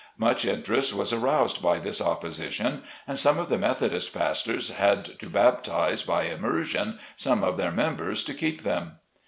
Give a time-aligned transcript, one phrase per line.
[0.17, 5.29] Much interest was aroused by this opposition, and some of the Methodist pastors had to
[5.29, 8.93] baptize by immersion some of their members to keep them.